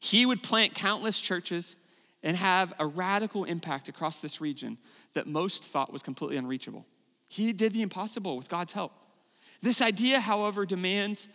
[0.01, 1.77] He would plant countless churches
[2.23, 4.79] and have a radical impact across this region
[5.14, 6.87] that most thought was completely unreachable.
[7.29, 8.92] He did the impossible with God's help.
[9.62, 11.29] This idea, however, demands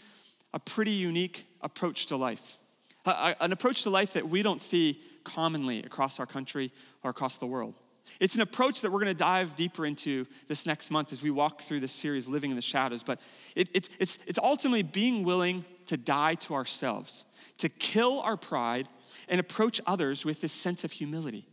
[0.53, 2.57] a pretty unique approach to life,
[3.05, 6.71] an approach to life that we don't see commonly across our country
[7.03, 7.75] or across the world.
[8.19, 11.31] It's an approach that we're going to dive deeper into this next month as we
[11.31, 13.03] walk through this series, Living in the Shadows.
[13.03, 13.19] But
[13.55, 17.25] it, it's, it's, it's ultimately being willing to die to ourselves,
[17.57, 18.87] to kill our pride,
[19.27, 21.47] and approach others with this sense of humility.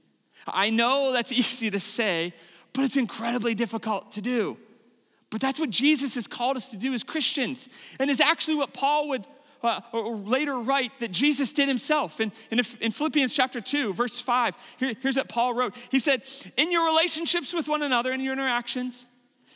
[0.46, 2.34] I know that's easy to say,
[2.72, 4.56] but it's incredibly difficult to do.
[5.32, 8.74] But that's what Jesus has called us to do as Christians, and is actually what
[8.74, 9.26] Paul would
[9.62, 12.20] uh, or later write that Jesus did himself.
[12.20, 15.74] In, in, in Philippians chapter 2, verse 5, here, here's what Paul wrote.
[15.88, 16.22] He said,
[16.56, 19.06] In your relationships with one another, in your interactions,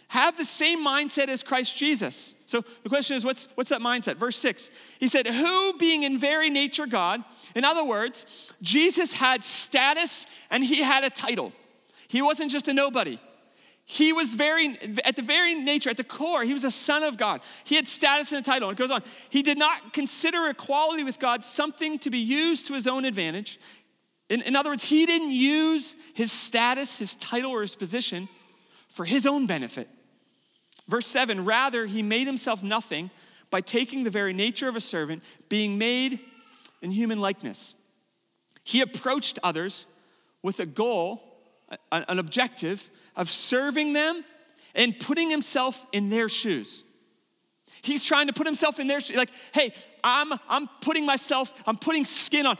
[0.09, 2.35] have the same mindset as Christ Jesus.
[2.47, 4.17] So the question is, what's, what's that mindset?
[4.17, 7.23] Verse 6, he said, Who being in very nature God,
[7.55, 8.25] in other words,
[8.63, 11.53] Jesus had status and he had a title.
[12.09, 13.19] He wasn't just a nobody.
[13.89, 17.17] He was very, at the very nature, at the core, he was a son of
[17.17, 17.41] God.
[17.63, 18.69] He had status and a title.
[18.71, 19.03] It goes on.
[19.31, 23.61] He did not consider equality with God something to be used to his own advantage.
[24.29, 28.29] In, in other words, he didn't use his status, his title, or his position
[28.89, 29.89] for his own benefit.
[30.89, 33.11] Verse 7 Rather, he made himself nothing
[33.51, 36.19] by taking the very nature of a servant, being made
[36.83, 37.75] in human likeness.
[38.65, 39.87] He approached others
[40.43, 41.36] with a goal,
[41.93, 44.25] an objective of serving them
[44.75, 46.85] and putting himself in their shoes.
[47.83, 49.17] He's trying to put himself in their shoes.
[49.17, 52.59] Like, hey, I'm, I'm putting myself, I'm putting skin on.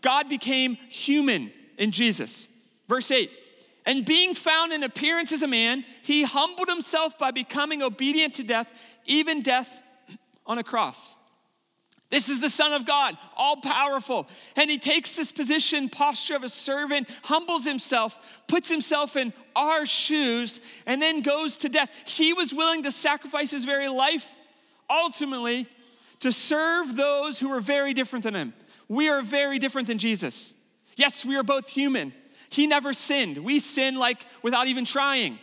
[0.00, 2.48] God became human in Jesus.
[2.88, 3.30] Verse 8,
[3.84, 8.44] and being found in appearance as a man, he humbled himself by becoming obedient to
[8.44, 8.70] death,
[9.04, 9.82] even death
[10.44, 11.16] on a cross.
[12.08, 14.28] This is the Son of God, all powerful.
[14.54, 19.86] And he takes this position, posture of a servant, humbles himself, puts himself in our
[19.86, 21.90] shoes, and then goes to death.
[22.06, 24.28] He was willing to sacrifice his very life,
[24.88, 25.66] ultimately,
[26.20, 28.54] to serve those who were very different than him.
[28.88, 30.54] We are very different than Jesus.
[30.94, 32.14] Yes, we are both human.
[32.48, 33.38] He never sinned.
[33.38, 35.40] We sin like without even trying.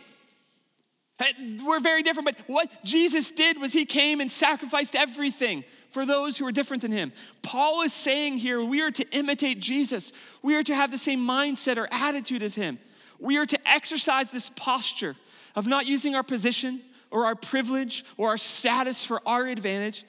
[1.62, 5.62] We're very different, but what Jesus did was he came and sacrificed everything
[5.94, 7.12] for those who are different than him.
[7.42, 10.12] Paul is saying here we are to imitate Jesus.
[10.42, 12.80] We are to have the same mindset or attitude as him.
[13.20, 15.14] We are to exercise this posture
[15.54, 20.04] of not using our position or our privilege or our status for our advantage,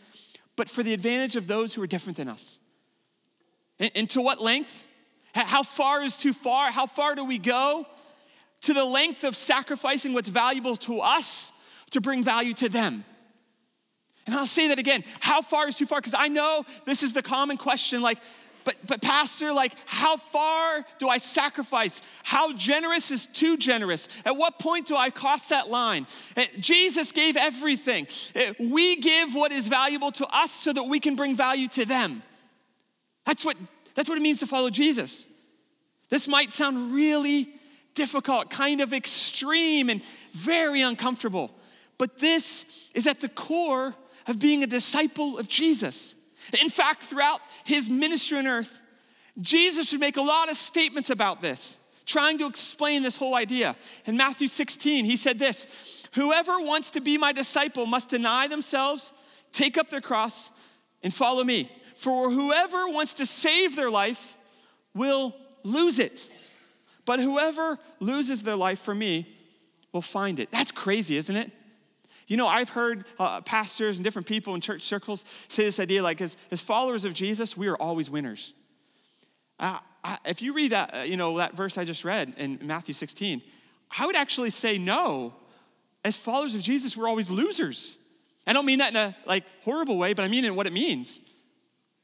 [0.55, 2.59] but for the advantage of those who are different than us.
[3.79, 4.87] And, and to what length?
[5.35, 6.71] How far is too far?
[6.71, 7.85] How far do we go?
[8.61, 11.51] To the length of sacrificing what's valuable to us
[11.91, 13.05] to bring value to them.
[14.25, 15.03] And I'll say that again.
[15.19, 15.99] How far is too far?
[15.99, 18.19] Because I know this is the common question like,
[18.65, 22.01] but, but Pastor, like, how far do I sacrifice?
[22.23, 24.09] How generous is too generous?
[24.25, 26.07] At what point do I cross that line?
[26.35, 28.07] Eh, Jesus gave everything.
[28.33, 31.85] Eh, we give what is valuable to us so that we can bring value to
[31.85, 32.23] them.
[33.27, 33.55] That's what,
[33.93, 35.27] that's what it means to follow Jesus.
[36.09, 37.49] This might sound really
[37.93, 41.51] difficult, kind of extreme, and very uncomfortable.
[41.99, 43.95] But this is at the core
[44.27, 46.15] of being a disciple of Jesus.
[46.59, 48.81] In fact, throughout his ministry on earth,
[49.39, 53.75] Jesus would make a lot of statements about this, trying to explain this whole idea.
[54.05, 55.67] In Matthew 16, he said this
[56.13, 59.11] Whoever wants to be my disciple must deny themselves,
[59.51, 60.51] take up their cross,
[61.03, 61.71] and follow me.
[61.95, 64.37] For whoever wants to save their life
[64.93, 66.29] will lose it.
[67.05, 69.27] But whoever loses their life for me
[69.91, 70.51] will find it.
[70.51, 71.51] That's crazy, isn't it?
[72.27, 76.01] You know, I've heard uh, pastors and different people in church circles say this idea
[76.01, 78.53] like, as, as followers of Jesus, we are always winners.
[79.59, 82.93] Uh, I, if you read, uh, you know, that verse I just read in Matthew
[82.93, 83.41] 16,
[83.97, 85.33] I would actually say no.
[86.03, 87.95] As followers of Jesus, we're always losers.
[88.47, 90.73] I don't mean that in a like horrible way, but I mean in what it
[90.73, 91.19] means.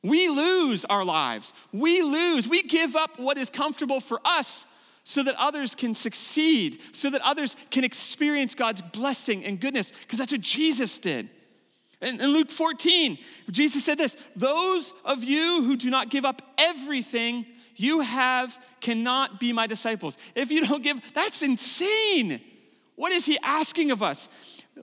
[0.03, 1.53] We lose our lives.
[1.71, 2.47] We lose.
[2.47, 4.65] We give up what is comfortable for us
[5.03, 10.19] so that others can succeed, so that others can experience God's blessing and goodness, because
[10.19, 11.29] that's what Jesus did.
[12.01, 13.17] In, in, Luke 14,
[13.49, 19.39] Jesus said this Those of you who do not give up everything you have cannot
[19.39, 20.17] be my disciples.
[20.35, 22.41] If you don't give, that's insane.
[22.95, 24.29] What is he asking of us?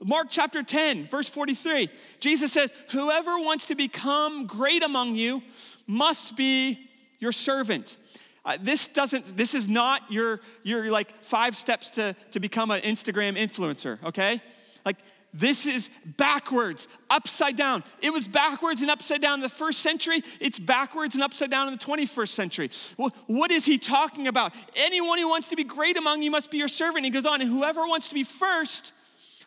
[0.03, 5.41] Mark chapter 10, verse 43, Jesus says, Whoever wants to become great among you
[5.87, 7.97] must be your servant.
[8.45, 12.81] Uh, this doesn't, this is not your, your like five steps to, to become an
[12.81, 14.41] Instagram influencer, okay?
[14.85, 14.97] Like,
[15.33, 17.83] this is backwards, upside down.
[18.01, 20.23] It was backwards and upside down in the first century.
[20.39, 22.71] It's backwards and upside down in the 21st century.
[22.97, 24.53] Well, what is he talking about?
[24.75, 27.05] Anyone who wants to be great among you must be your servant.
[27.05, 28.93] He goes on, and whoever wants to be first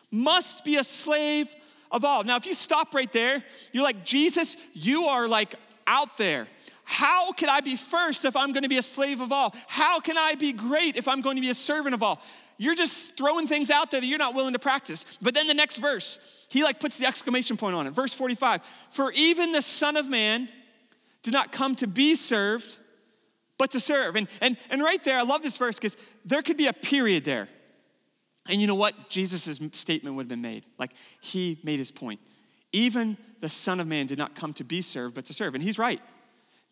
[0.09, 1.53] must be a slave
[1.91, 2.23] of all.
[2.23, 6.47] Now, if you stop right there, you're like, Jesus, you are like out there.
[6.83, 9.55] How can I be first if I'm going to be a slave of all?
[9.67, 12.21] How can I be great if I'm going to be a servant of all?
[12.57, 15.05] You're just throwing things out there that you're not willing to practice.
[15.21, 16.19] But then the next verse,
[16.49, 17.91] he like puts the exclamation point on it.
[17.91, 20.49] Verse 45 For even the Son of Man
[21.23, 22.77] did not come to be served,
[23.57, 24.15] but to serve.
[24.15, 27.25] And, and, and right there, I love this verse because there could be a period
[27.25, 27.47] there.
[28.49, 29.09] And you know what?
[29.09, 30.65] Jesus' statement would have been made.
[30.77, 30.91] Like
[31.21, 32.19] he made his point.
[32.73, 35.55] Even the Son of Man did not come to be served, but to serve.
[35.55, 36.01] And he's right.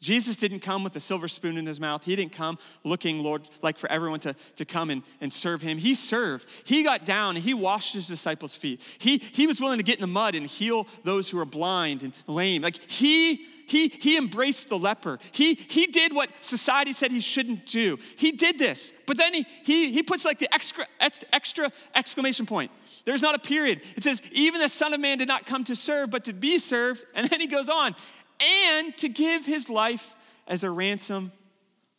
[0.01, 2.03] Jesus didn't come with a silver spoon in his mouth.
[2.03, 5.77] He didn't come looking, Lord, like for everyone to, to come and, and serve him.
[5.77, 6.47] He served.
[6.63, 8.81] He got down and he washed his disciples' feet.
[8.97, 12.01] He, he was willing to get in the mud and heal those who were blind
[12.01, 12.63] and lame.
[12.63, 15.19] Like he, he, he embraced the leper.
[15.31, 17.99] He, he did what society said he shouldn't do.
[18.17, 18.91] He did this.
[19.05, 22.71] But then he, he, he puts like the extra, extra exclamation point.
[23.05, 23.81] There's not a period.
[23.95, 26.57] It says, even the Son of Man did not come to serve, but to be
[26.57, 27.03] served.
[27.13, 27.95] And then he goes on,
[28.41, 30.15] and to give his life
[30.47, 31.31] as a ransom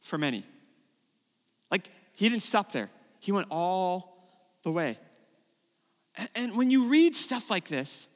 [0.01, 0.45] for many.
[1.71, 4.17] Like, he didn't stop there, he went all
[4.65, 4.99] the way.
[6.35, 8.07] And when you read stuff like this,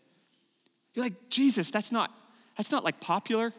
[0.92, 2.12] you're like, Jesus, that's not,
[2.56, 3.54] that's not like popular.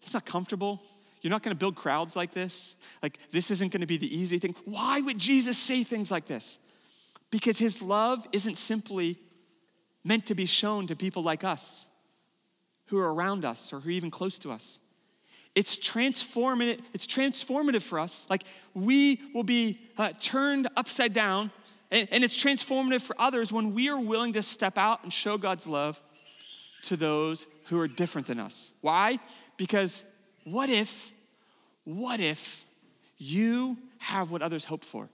[0.00, 0.80] That's not comfortable.
[1.20, 2.76] You're not going to build crowds like this.
[3.02, 4.54] Like, this isn't going to be the easy thing.
[4.64, 6.58] Why would Jesus say things like this?
[7.30, 9.18] Because his love isn't simply
[10.04, 11.88] meant to be shown to people like us
[12.86, 14.78] who are around us or who are even close to us.
[15.54, 18.26] It's transformative, it's transformative for us.
[18.28, 18.44] Like
[18.74, 21.50] we will be uh, turned upside down,
[21.90, 25.38] and, and it's transformative for others when we are willing to step out and show
[25.38, 26.00] God's love
[26.82, 28.72] to those who are different than us.
[28.80, 29.18] Why?
[29.56, 30.04] Because
[30.44, 31.14] what if,
[31.84, 32.64] what if
[33.16, 35.08] you have what others hope for?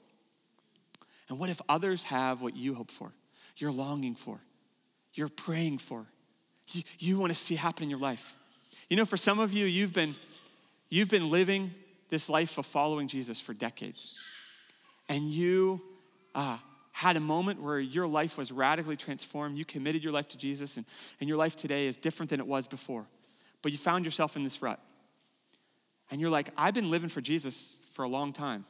[1.29, 3.13] And what if others have what you hope for?
[3.57, 4.41] You're longing for,
[5.15, 6.07] you're praying for,
[6.99, 8.35] you, want to see happen in your life.
[8.89, 10.15] You know, for some of you, you've been,
[10.89, 11.73] you've been living
[12.11, 14.15] this life of following Jesus for decades.
[15.09, 15.81] And you
[16.35, 16.59] uh,
[16.93, 19.57] had a moment where your life was radically transformed.
[19.57, 20.87] You committed your life to Jesus, and,
[21.21, 23.07] and your life today is different than it was before.
[23.63, 24.81] But you found yourself in this rut.
[26.11, 28.65] And you're like, I've been living for Jesus for a long time.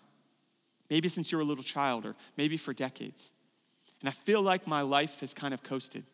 [0.88, 3.30] Maybe since you were a little child, or maybe for decades.
[4.00, 6.04] And I feel like my life has kind of coasted.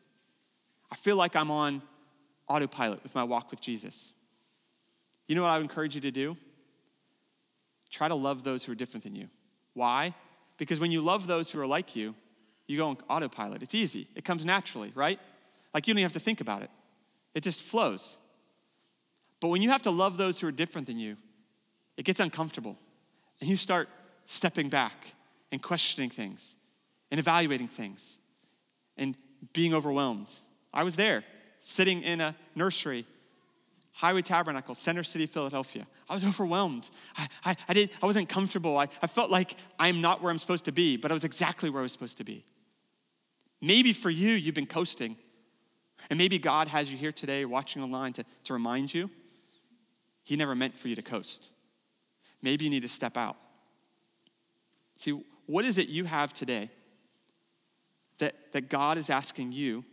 [0.90, 1.82] I feel like I'm on
[2.48, 4.12] autopilot with my walk with Jesus.
[5.26, 6.36] You know what I would encourage you to do?
[7.90, 9.28] Try to love those who are different than you.
[9.74, 10.14] Why?
[10.56, 12.14] Because when you love those who are like you,
[12.66, 13.62] you go on autopilot.
[13.62, 15.18] It's easy, it comes naturally, right?
[15.72, 16.70] Like you don't even have to think about it,
[17.34, 18.16] it just flows.
[19.40, 21.16] But when you have to love those who are different than you,
[21.96, 22.76] it gets uncomfortable.
[23.40, 23.88] And you start
[24.26, 25.14] stepping back
[25.52, 26.56] and questioning things
[27.10, 28.18] and evaluating things
[28.96, 29.16] and
[29.52, 30.28] being overwhelmed.
[30.78, 31.24] I was there,
[31.58, 33.04] sitting in a nursery,
[33.94, 35.88] Highway Tabernacle, Center City, Philadelphia.
[36.08, 36.88] I was overwhelmed.
[37.16, 38.78] I, I, I, did, I wasn't comfortable.
[38.78, 41.68] I, I felt like I'm not where I'm supposed to be, but I was exactly
[41.68, 42.44] where I was supposed to be.
[43.60, 45.16] Maybe for you, you've been coasting.
[46.10, 49.10] And maybe God has you here today watching online to, to remind you
[50.22, 51.50] He never meant for you to coast.
[52.40, 53.36] Maybe you need to step out.
[54.94, 56.70] See, what is it you have today
[58.18, 59.84] that, that God is asking you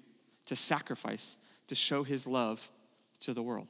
[0.46, 2.72] to sacrifice to show His love
[3.22, 3.68] to the world?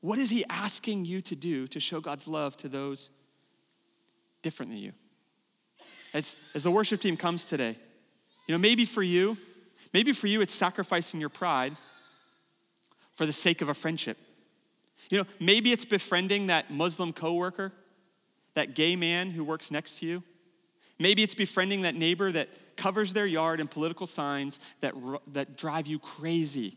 [0.00, 3.10] What is He asking you to do to show God's love to those
[4.42, 4.92] different than you?
[6.14, 7.76] As, as the worship team comes today,
[8.46, 9.38] you know, maybe for you,
[9.94, 11.76] maybe for you it's sacrificing your pride
[13.14, 14.18] for the sake of a friendship.
[15.10, 17.72] You know, maybe it's befriending that Muslim coworker,
[18.54, 20.22] that gay man who works next to you.
[20.98, 24.94] Maybe it's befriending that neighbor that covers their yard in political signs that,
[25.32, 26.76] that drive you crazy.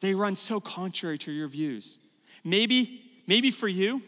[0.00, 1.98] They run so contrary to your views.
[2.44, 4.02] Maybe, maybe for you,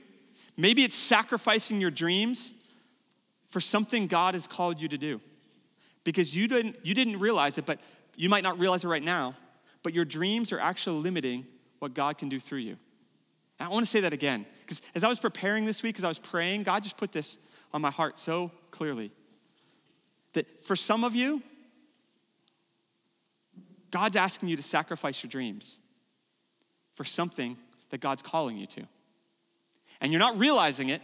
[0.56, 2.52] maybe it's sacrificing your dreams
[3.48, 5.20] for something God has called you to do.
[6.04, 7.78] Because you didn't, you didn't realize it, but
[8.16, 9.34] you might not realize it right now,
[9.82, 11.46] but your dreams are actually limiting
[11.78, 12.76] what God can do through you.
[13.58, 16.08] I want to say that again, because as I was preparing this week, as I
[16.08, 17.36] was praying, God just put this
[17.74, 19.12] on my heart so clearly.
[20.34, 21.42] That for some of you,
[23.90, 25.78] God's asking you to sacrifice your dreams
[26.94, 27.56] for something
[27.90, 28.82] that God's calling you to.
[30.00, 31.02] And you're not realizing it,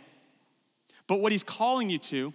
[1.07, 2.33] but what He's calling you to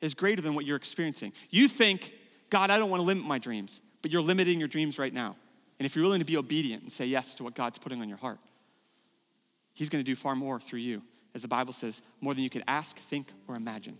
[0.00, 1.32] is greater than what you're experiencing.
[1.50, 2.12] You think,
[2.50, 5.36] God, I don't want to limit my dreams, but you're limiting your dreams right now.
[5.78, 8.08] And if you're willing to be obedient and say yes to what God's putting on
[8.08, 8.38] your heart,
[9.74, 11.02] He's going to do far more through you,
[11.34, 13.96] as the Bible says, more than you could ask, think, or imagine.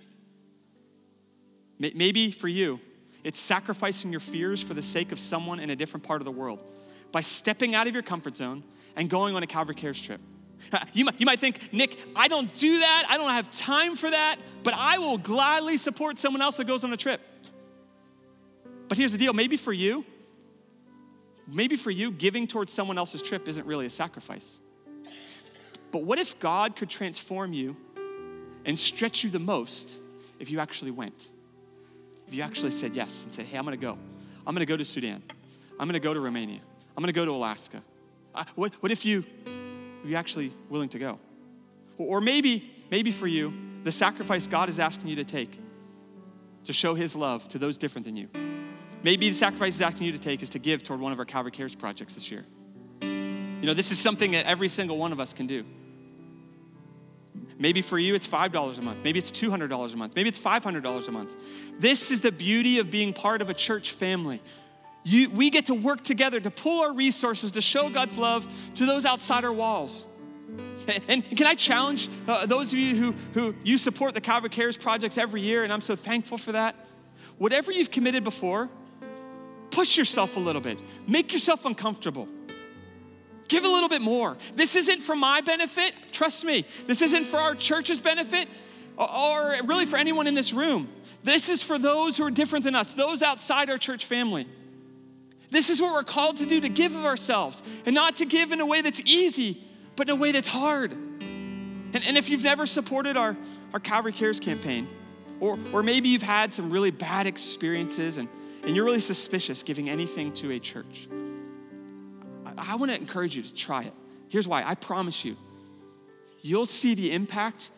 [1.83, 2.79] Maybe for you,
[3.25, 6.31] it's sacrificing your fears for the sake of someone in a different part of the
[6.31, 6.63] world
[7.11, 8.63] by stepping out of your comfort zone
[8.95, 10.21] and going on a Calvary Cares trip.
[10.93, 13.07] You might, you might think, Nick, I don't do that.
[13.09, 16.85] I don't have time for that, but I will gladly support someone else that goes
[16.85, 17.21] on a trip.
[18.87, 20.05] But here's the deal maybe for you,
[21.49, 24.61] maybe for you, giving towards someone else's trip isn't really a sacrifice.
[25.91, 27.77] But what if God could transform you
[28.65, 29.99] and stretch you the most
[30.39, 31.29] if you actually went?
[32.33, 33.99] You actually said yes and said, hey, I'm gonna go.
[34.47, 35.23] I'm gonna go to Sudan.
[35.79, 36.61] I'm gonna go to Romania.
[36.97, 37.83] I'm gonna go to Alaska.
[38.35, 41.19] Uh, what, what if you, are you actually willing to go?
[41.99, 43.53] Or maybe, maybe for you,
[43.85, 45.61] the sacrifice God is asking you to take
[46.65, 48.29] to show his love to those different than you.
[49.03, 51.25] Maybe the sacrifice he's asking you to take is to give toward one of our
[51.25, 52.47] Calvary Cares projects this year.
[53.03, 55.65] You know, this is something that every single one of us can do.
[57.59, 58.99] Maybe for you, it's $5 a month.
[59.05, 60.17] Maybe it's $200 a month.
[60.17, 61.31] Maybe it's $500 a month.
[61.79, 64.41] This is the beauty of being part of a church family.
[65.05, 68.87] You, we get to work together to pull our resources to show God's love to
[68.87, 70.07] those outside our walls.
[71.09, 74.77] And, can I challenge uh, those of you who, who you support the Calvary Cares
[74.77, 76.75] projects every year, and I'm so thankful for that.
[77.39, 78.69] Whatever you've committed before,
[79.71, 82.29] push yourself a little bit, make yourself uncomfortable.
[83.53, 84.39] Give a little bit more.
[84.57, 86.65] This isn't for my benefit, trust me.
[86.87, 88.49] This isn't for our church's benefit
[88.97, 90.89] or really for anyone in this room.
[91.23, 94.47] This is for those who are different than us, those outside our church family.
[95.51, 98.53] This is what we're called to do to give of ourselves and not to give
[98.53, 99.63] in a way that's easy,
[99.97, 100.93] but in a way that's hard.
[100.93, 103.37] And, and if you've never supported our,
[103.75, 104.89] our Calvary Cares campaign,
[105.41, 108.31] or, or maybe you've had some really bad experiences and,
[108.65, 111.07] and you're really suspicious giving anything to a church,
[112.69, 113.93] I, want to encourage you to try it.
[114.29, 115.37] Here's why I promise you,
[116.41, 117.71] you'll see the impact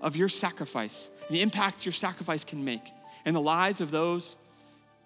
[0.00, 2.92] of your sacrifice, the impact your sacrifice can make
[3.24, 4.36] in the lives of those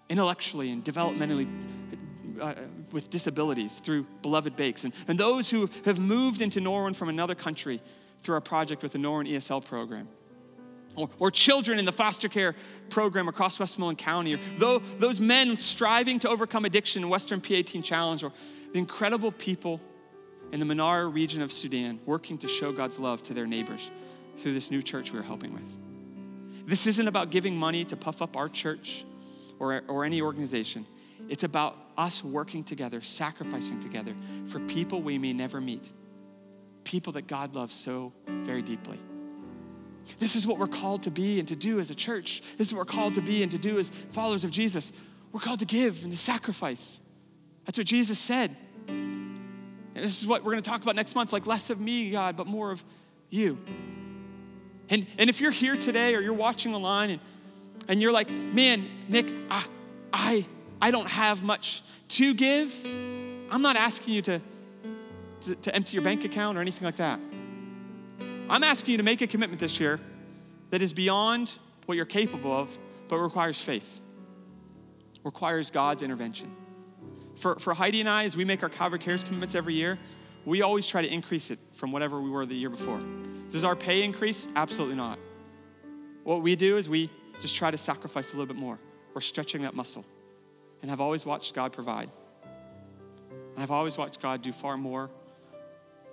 [0.09, 1.47] intellectually and developmentally
[2.39, 2.53] uh,
[2.91, 7.35] with disabilities through Beloved Bakes, and, and those who have moved into Norwin from another
[7.35, 7.81] country
[8.21, 10.07] through our project with the Norwin ESL program.
[10.95, 12.55] Or, or, children in the foster care
[12.89, 17.81] program across Westmoreland County, or those men striving to overcome addiction in Western PA Teen
[17.81, 18.31] Challenge, or
[18.73, 19.79] the incredible people
[20.51, 23.89] in the Manara region of Sudan working to show God's love to their neighbors
[24.39, 26.67] through this new church we are helping with.
[26.67, 29.05] This isn't about giving money to puff up our church
[29.59, 30.85] or, or any organization.
[31.29, 34.15] It's about us working together, sacrificing together
[34.47, 35.91] for people we may never meet,
[36.83, 38.99] people that God loves so very deeply.
[40.19, 42.41] This is what we're called to be and to do as a church.
[42.57, 44.91] This is what we're called to be and to do as followers of Jesus.
[45.31, 46.99] We're called to give and to sacrifice.
[47.65, 48.55] That's what Jesus said.
[48.87, 52.11] And this is what we're going to talk about next month like less of me,
[52.11, 52.83] God, but more of
[53.29, 53.57] you.
[54.89, 57.21] And, and if you're here today or you're watching online and,
[57.87, 59.65] and you're like, man, Nick, I,
[60.11, 60.45] I,
[60.81, 64.41] I don't have much to give, I'm not asking you to,
[65.41, 67.19] to, to empty your bank account or anything like that.
[68.49, 69.99] I'm asking you to make a commitment this year
[70.69, 71.51] that is beyond
[71.85, 72.77] what you're capable of,
[73.07, 74.01] but requires faith,
[75.23, 76.55] requires God's intervention.
[77.35, 79.99] For, for Heidi and I, as we make our Calvary Cares commitments every year,
[80.45, 83.01] we always try to increase it from whatever we were the year before.
[83.51, 84.47] Does our pay increase?
[84.55, 85.19] Absolutely not.
[86.23, 87.09] What we do is we
[87.41, 88.79] just try to sacrifice a little bit more.
[89.13, 90.05] We're stretching that muscle.
[90.81, 92.09] And I've always watched God provide.
[93.57, 95.09] I've always watched God do far more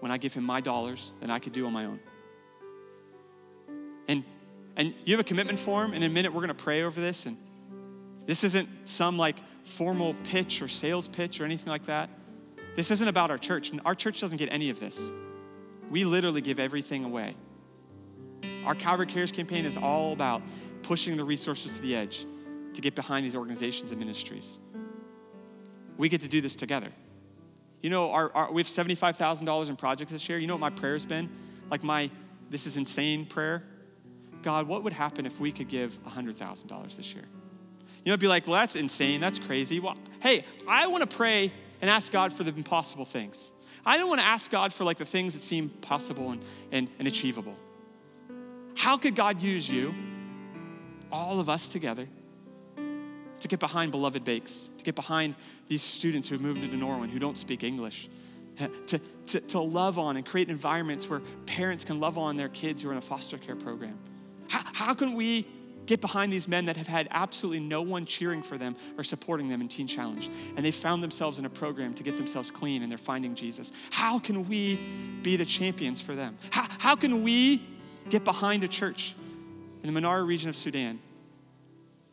[0.00, 2.00] when I give Him my dollars than I could do on my own.
[4.08, 4.24] And,
[4.76, 7.00] and you have a commitment form, and in a minute we're going to pray over
[7.00, 7.26] this.
[7.26, 7.36] And
[8.30, 12.08] this isn't some like formal pitch or sales pitch or anything like that.
[12.76, 13.72] This isn't about our church.
[13.84, 15.02] Our church doesn't get any of this.
[15.90, 17.34] We literally give everything away.
[18.64, 20.42] Our Calvary Cares campaign is all about
[20.82, 22.24] pushing the resources to the edge
[22.74, 24.60] to get behind these organizations and ministries.
[25.96, 26.92] We get to do this together.
[27.82, 30.38] You know, our, our, we have $75,000 in projects this year.
[30.38, 31.28] You know what my prayer has been?
[31.68, 32.08] Like my,
[32.48, 33.64] this is insane prayer.
[34.42, 37.24] God, what would happen if we could give $100,000 this year?
[38.04, 39.20] You know, be like, well, that's insane.
[39.20, 39.78] That's crazy.
[39.80, 43.52] Well, hey, I want to pray and ask God for the impossible things.
[43.84, 46.42] I don't want to ask God for like the things that seem possible and,
[46.72, 47.56] and, and achievable.
[48.76, 49.94] How could God use you,
[51.12, 52.08] all of us together,
[52.76, 55.34] to get behind Beloved Bakes, to get behind
[55.68, 58.08] these students who have moved into Norwin who don't speak English,
[58.58, 62.48] eh, to, to, to love on and create environments where parents can love on their
[62.48, 63.98] kids who are in a foster care program?
[64.48, 65.46] How, how can we
[65.86, 69.48] get behind these men that have had absolutely no one cheering for them or supporting
[69.48, 70.28] them in Teen Challenge.
[70.56, 73.72] And they found themselves in a program to get themselves clean and they're finding Jesus.
[73.90, 74.78] How can we
[75.22, 76.38] be the champions for them?
[76.50, 77.66] How, how can we
[78.08, 79.14] get behind a church
[79.82, 80.98] in the Manara region of Sudan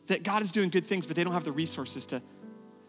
[0.06, 2.22] that God is doing good things, but they don't have the resources to,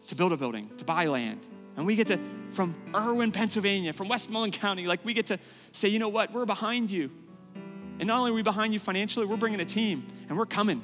[0.08, 1.46] to build a building, to buy land?
[1.76, 2.18] And we get to,
[2.52, 5.38] from Irwin, Pennsylvania, from Westmoreland County, like we get to
[5.72, 7.10] say, you know what, we're behind you.
[8.00, 10.82] And not only are we behind you financially, we're bringing a team and we're coming.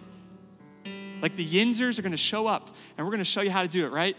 [1.23, 3.87] Like the Yinzers are gonna show up and we're gonna show you how to do
[3.87, 4.14] it, right?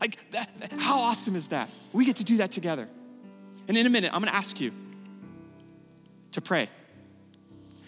[0.00, 1.68] Like, that, how awesome is that?
[1.92, 2.88] We get to do that together.
[3.66, 4.72] And in a minute, I'm gonna ask you
[6.30, 6.70] to pray.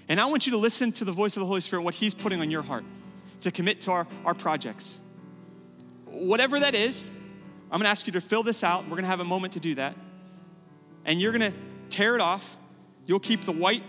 [0.08, 2.14] And I want you to listen to the voice of the Holy Spirit, what He's
[2.14, 2.84] putting on your heart
[3.42, 4.98] to commit to our, our projects.
[6.06, 7.08] Whatever that is,
[7.70, 8.88] I'm gonna ask you to fill this out.
[8.88, 9.94] We're gonna have a moment to do that.
[11.04, 11.52] And you're gonna
[11.88, 12.56] tear it off.
[13.06, 13.84] You'll keep the white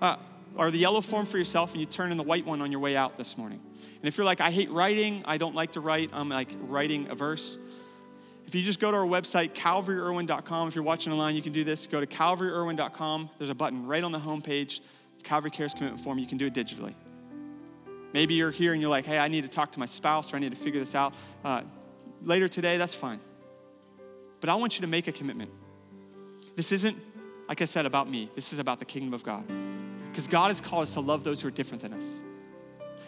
[0.00, 0.16] uh,
[0.56, 2.80] or the yellow form for yourself and you turn in the white one on your
[2.80, 3.60] way out this morning.
[4.00, 7.08] And if you're like, I hate writing, I don't like to write, I'm like writing
[7.10, 7.58] a verse.
[8.46, 11.62] If you just go to our website, calvaryirwin.com, if you're watching online, you can do
[11.62, 11.86] this.
[11.86, 13.30] Go to calvaryirwin.com.
[13.38, 14.80] There's a button right on the homepage,
[15.22, 16.18] Calvary Cares Commitment Form.
[16.18, 16.94] You can do it digitally.
[18.12, 20.36] Maybe you're here and you're like, hey, I need to talk to my spouse or
[20.36, 21.62] I need to figure this out uh,
[22.24, 22.76] later today.
[22.76, 23.20] That's fine.
[24.40, 25.50] But I want you to make a commitment.
[26.56, 26.98] This isn't,
[27.48, 28.30] like I said, about me.
[28.34, 29.44] This is about the kingdom of God.
[30.10, 32.22] Because God has called us to love those who are different than us.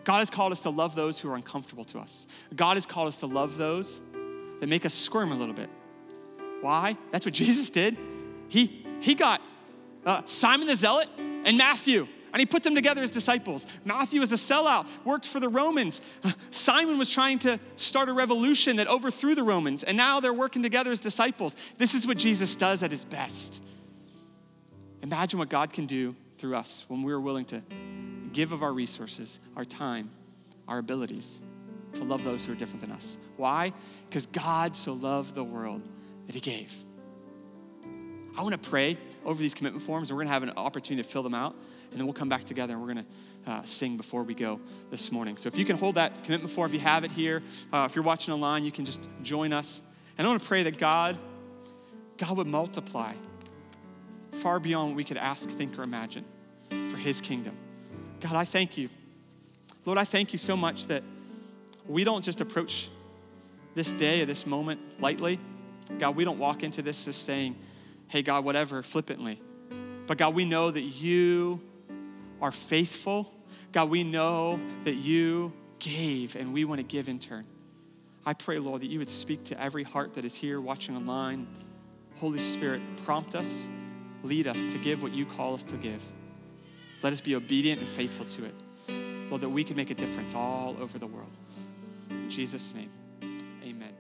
[0.05, 2.27] God has called us to love those who are uncomfortable to us.
[2.55, 4.01] God has called us to love those
[4.61, 5.71] that make us squirm a little bit.
[6.61, 6.97] Why?
[7.11, 7.97] That's what Jesus did.
[8.49, 9.41] He, he got
[10.05, 13.67] uh, Simon the Zealot and Matthew, and he put them together as disciples.
[13.85, 16.01] Matthew was a sellout, worked for the Romans.
[16.51, 20.63] Simon was trying to start a revolution that overthrew the Romans, and now they're working
[20.63, 21.55] together as disciples.
[21.79, 23.63] This is what Jesus does at his best.
[25.03, 27.63] Imagine what God can do through us when we're willing to
[28.33, 30.11] give of our resources, our time,
[30.67, 31.41] our abilities
[31.95, 33.17] to love those who are different than us.
[33.37, 33.73] Why?
[34.09, 35.83] Because God so loved the world
[36.27, 36.75] that he gave.
[38.37, 41.07] I want to pray over these commitment forms, and we're going to have an opportunity
[41.07, 41.55] to fill them out,
[41.93, 43.07] and then we'll come back together and we're going
[43.45, 44.59] to uh, sing before we go
[44.91, 45.37] this morning.
[45.37, 47.41] So if you can hold that commitment form, if you have it here,
[47.73, 49.81] uh, if you're watching online, you can just join us.
[50.19, 51.19] And I want to pray that God,
[52.17, 53.13] God would multiply
[54.33, 56.25] far beyond what we could ask, think, or imagine
[56.91, 57.57] for His kingdom.
[58.21, 58.89] God, I thank you.
[59.85, 61.03] Lord, I thank you so much that
[61.87, 62.89] we don't just approach
[63.75, 65.41] this day or this moment lightly.
[65.99, 67.57] God, we don't walk into this just saying,
[68.09, 69.41] hey, God, whatever, flippantly.
[70.07, 71.61] But God, we know that you
[72.41, 73.33] are faithful.
[73.73, 77.47] God, we know that you gave and we want to give in turn.
[78.25, 81.49] I pray, Lord, that you would speak to every heart that is here watching online.
[82.21, 83.67] Holy Spirit, prompt us
[84.23, 86.03] lead us to give what you call us to give.
[87.03, 88.55] Let us be obedient and faithful to it.
[89.29, 91.31] Lord, that we can make a difference all over the world.
[92.11, 92.91] In Jesus' name,
[93.65, 93.93] amen.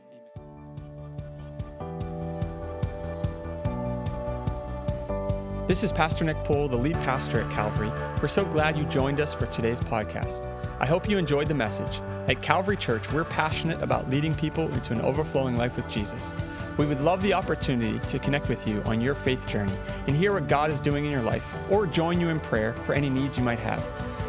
[5.66, 7.90] This is Pastor Nick Pohl, the lead pastor at Calvary.
[8.20, 10.46] We're so glad you joined us for today's podcast.
[10.78, 11.98] I hope you enjoyed the message.
[12.28, 16.32] At Calvary Church, we're passionate about leading people into an overflowing life with Jesus.
[16.78, 19.74] We would love the opportunity to connect with you on your faith journey
[20.06, 22.92] and hear what God is doing in your life or join you in prayer for
[22.92, 23.84] any needs you might have.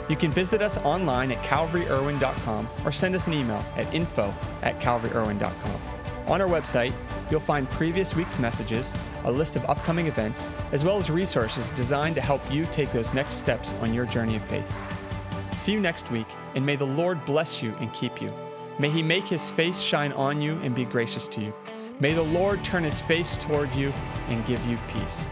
[0.10, 4.34] You can visit us online at calvaryirwin.com or send us an email at info
[4.64, 5.82] at calvaryirwin.com.
[6.28, 6.94] On our website,
[7.30, 8.92] you'll find previous week's messages,
[9.26, 13.14] a list of upcoming events, as well as resources designed to help you take those
[13.14, 14.74] next steps on your journey of faith.
[15.58, 18.34] See you next week, and may the Lord bless you and keep you.
[18.80, 21.54] May he make his face shine on you and be gracious to you.
[22.00, 23.94] May the Lord turn his face toward you
[24.30, 25.26] and give you peace.